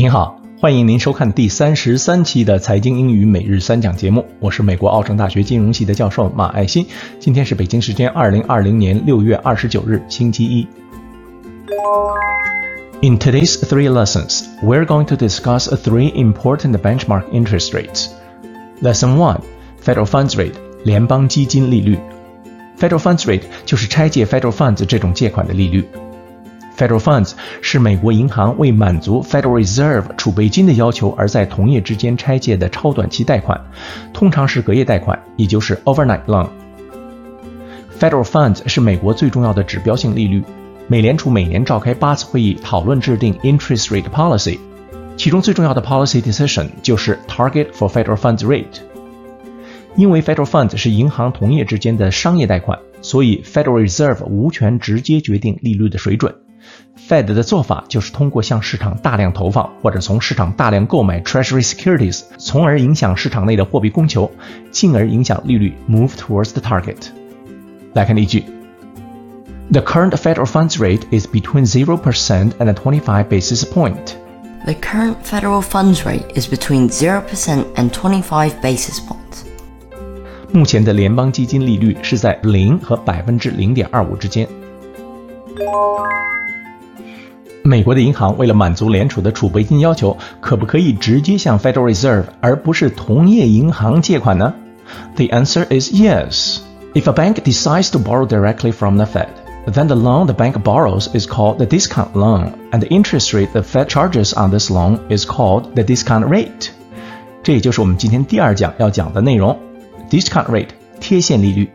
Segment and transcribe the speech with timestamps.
[0.00, 4.24] 您好，欢迎您收看第三十三期的财经英语每日三讲节目。
[4.38, 6.86] 我是美国奥城大学金融系的教授马爱新。
[7.18, 10.66] 今天是北京时间二零二零年六月二十九日，星期一。
[13.02, 18.06] In today's three lessons, we're going to discuss three important benchmark interest rates.
[18.80, 19.40] Lesson one:
[19.84, 21.98] Federal funds rate，联邦基金利率。
[22.78, 25.84] Federal funds rate 就是拆借 Federal funds 这种借款的利率。
[26.80, 33.60] Federal funds 是美国银行为满足 Federal Reserve 储备金的要求而在同业之间拆借的超短期贷款，
[34.14, 36.48] 通常是隔夜贷款，也就是 overnight loan。
[37.98, 40.42] Federal funds 是美国最重要的指标性利率。
[40.88, 44.58] 美联储每年召开八次会议讨论制定 interest rate policy，
[45.18, 48.80] 其中最重要的 policy decision 就是 target for Federal funds rate。
[49.96, 56.34] 因为 Federal funds 是银行同业之间的商业贷款，所以 Federal Reserve 无权直接决定利率的水准。
[57.07, 64.31] Fed 的做法就是通过向市场大量投放，或者从市场大量购买 Treasury securities，从而影响市场内的货币供求，
[64.71, 67.09] 进而影响利率 move towards the target。
[67.93, 68.43] 来看例句：
[69.71, 74.15] The current Federal funds rate is between zero percent and twenty-five basis point.
[74.65, 79.43] The current federal funds rate is between 0% and 25 basis points.
[80.51, 84.47] 目前的联邦基金利率是在零和百分之零点二五之间。
[87.69, 94.53] 美国的银行为了满足联储的储备金要求，可不可以直接向 Federal Reserve 而不是同业银行借款呢？
[95.15, 96.59] The answer is yes.
[96.93, 99.29] If a bank decides to borrow directly from the Fed,
[99.65, 103.51] then the loan the bank borrows is called the discount loan, and the interest rate
[103.51, 106.69] the Fed charges on this loan is called the discount rate.
[107.41, 109.57] 这也就是我们今天第二讲要讲的内容，
[110.09, 111.69] discount rate 贴现利率。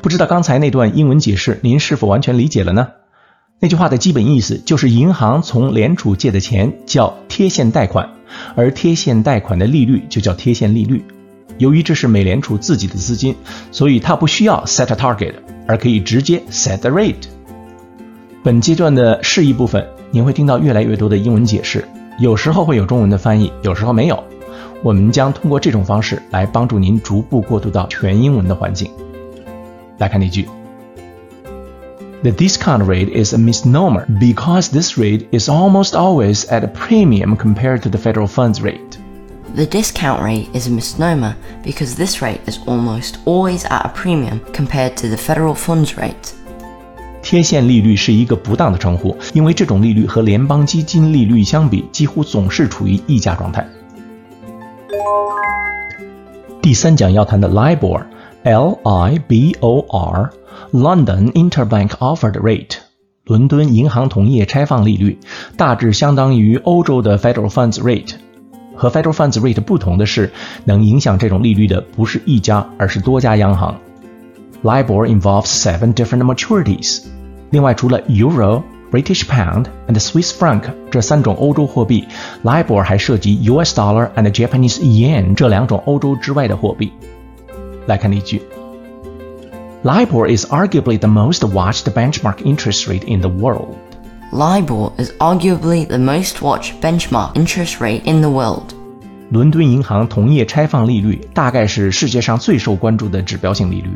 [0.00, 2.88] 不知道刚才那段英文解释您是否完全理解了呢？
[3.59, 8.07] 那句话的基本意思就是，银行从联储借的钱叫贴现贷款，
[8.55, 11.03] 而贴现贷款的利率就叫贴现利率。
[11.57, 13.35] 由于这是美联储自己的资金，
[13.71, 15.33] 所以它不需要 set a target，
[15.65, 17.25] 而可以直接 set the rate。
[18.43, 21.83] 本阶段的释义部分，您会听到越来越多的英文解释，
[22.19, 24.23] 有时候会有中文的翻译，有时候没有。
[24.83, 28.91] 我们将通过这种方式来帮助您逐步过渡到全英文的环境。
[29.97, 30.47] 来看例句。
[32.22, 37.82] The discount rate is a misnomer because this rate is almost always at a premium compared
[37.82, 38.98] to the federal funds rate.
[39.56, 41.34] The discount rate is a misnomer
[41.64, 46.32] because this rate is almost always at a premium compared to the federal funds rate.
[47.22, 53.66] 贴现利率是一个不当的称呼，因为这种利率和联邦基金利率相比，几乎总是处于溢价状态。
[56.60, 57.48] 第三讲要谈的
[58.44, 62.76] LIBOR，L-I-B-O-R。London Interbank Offered Rate，
[63.24, 65.18] 伦敦银行同业拆放利率，
[65.56, 68.14] 大致相当于欧洲的 Federal Funds Rate。
[68.74, 70.32] 和 Federal Funds Rate 不同的是，
[70.64, 73.78] 能影响这种利率的不是一家，而是多家央行。
[74.62, 77.02] LIBOR involves seven different maturities。
[77.50, 82.08] 另外，除了 Euro、British Pound and Swiss franc 这三种欧洲货币，
[82.44, 86.90] LIBOR 还涉及 US Dollar and Japanese Yen 这两种欧洲之外的货币。
[87.86, 88.42] 来看例句。
[89.84, 93.76] LIBOR is arguably the most watched benchmark interest rate in the world.
[94.30, 98.74] LIBOR is arguably the most watched benchmark interest rate in the world.
[99.30, 103.90] 伦敦银行同业拆放利率大概是世界上最受关注的指标性利率。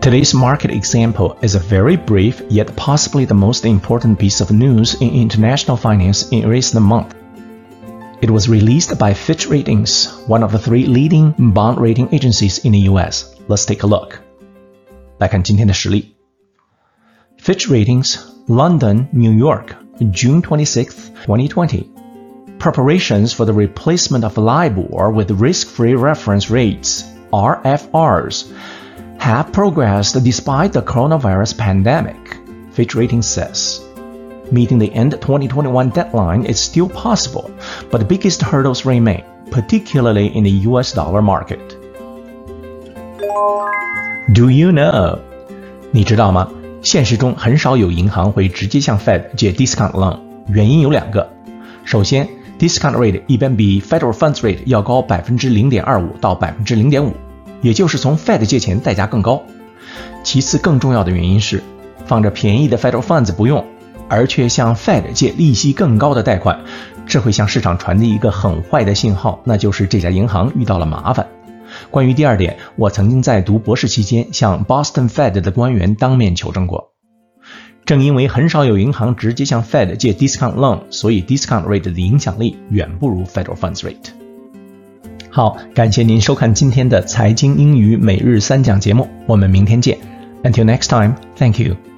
[0.00, 4.94] Today's market example is a very brief yet possibly the most important piece of news
[5.00, 7.10] in international finance in recent months.
[8.20, 12.72] It was released by Fitch Ratings, one of the three leading bond rating agencies in
[12.72, 13.34] the US.
[13.46, 14.20] Let's take a look.
[15.18, 16.16] 来看今天的实例。
[17.38, 18.18] Fitch Ratings,
[18.48, 19.74] London, New York,
[20.12, 21.88] June 26, 2020.
[22.58, 28.52] Preparations for the replacement of LIBOR with risk-free reference rates, RFRs,
[29.18, 32.16] have progressed despite the coronavirus pandemic,
[32.72, 33.80] Fitch Ratings says.
[34.50, 37.50] Meeting the end 2021 deadline is still possible,
[37.90, 41.58] but the biggest hurdles remain, particularly in the US dollar market.
[44.32, 45.18] Do you know?
[45.90, 46.48] 你知道吗？
[46.82, 51.28] 现实中很少有银行会直接向 Fed 借 discount loan，原因有两个。
[51.84, 57.12] 首先，discount rate 一般比 Federal Funds Rate 要高百分之零点二五到百分之零点五，
[57.62, 59.42] 也就是从 Fed 借钱代价更高。
[60.22, 61.62] 其次，更重要的原因是，
[62.06, 63.64] 放着便宜的 Federal Funds 不用。
[64.11, 66.59] 而却向 fed 借利息更高的贷款
[67.07, 71.25] 这会向市场传递一个很坏的信号那就是这家银行遇到了麻烦。
[71.89, 76.91] 关于第二点我曾经在读博士期间向 boston fed 的官员当面求证过。
[77.85, 84.11] 正因为很少有银行直接向 fed 借 discount loan 所以 discount rate 的影响力远不如 federal funds rate
[85.29, 89.97] 好感谢您收看今天的财经英语每日三讲节目我们明天见。
[90.43, 91.90] Until next time thank you